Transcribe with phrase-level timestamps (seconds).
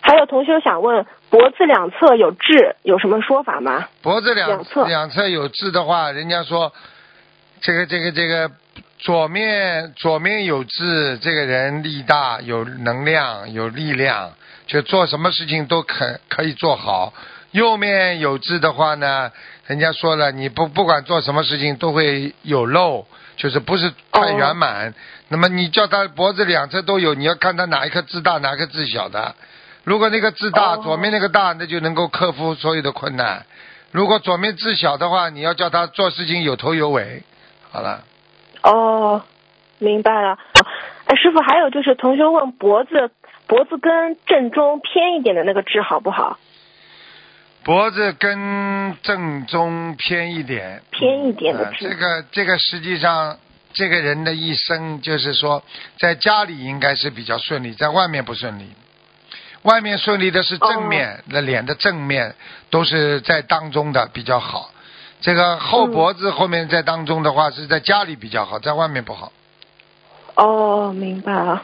[0.00, 3.88] 还有同学想问，脖子两侧有痣，有什么说法吗？
[4.00, 6.72] 脖子两两侧两侧有痣的话，人家说
[7.60, 8.50] 这个这个这个
[8.98, 14.32] 左面左面有痣，这个人力大，有能量，有力量，
[14.66, 17.12] 就做什么事情都可可以做好。
[17.52, 19.32] 右面有痣的话呢，
[19.66, 23.06] 人家说了，你不不管做什么事情都会有漏，
[23.36, 24.94] 就是不是太圆满。
[25.28, 29.34] 那么你叫他脖子两侧都有，你要看他哪一颗痣大，哪一颗痣小的。
[29.82, 33.44] 如果那个痣大，哦左面那个大，那就能够克服所有的困难。
[33.90, 37.24] 如果左面痣小的话，你要叫他做事情有头有尾。
[37.72, 38.04] 好了，
[38.62, 39.22] 哦，
[39.78, 40.38] 明白了。
[41.06, 43.10] 哎，师傅，还有就是同学问脖子
[43.48, 46.38] 脖子跟正中偏一点的那个痣好不好？
[47.62, 51.72] 脖子跟正中偏一点，偏一点的呃。
[51.78, 53.38] 这个这个实际上
[53.72, 55.62] 这个人的一生就是说，
[55.98, 58.70] 在家里应该是比较顺利，在外面不顺利。
[59.62, 62.34] 外面顺利的是正面，那、脸的正面
[62.70, 64.70] 都是在当中的比较好。
[65.20, 69.30] 这个后脖子后面在当中的话，是在家里比较好，在外面不好。
[70.34, 71.62] 哦，明白了。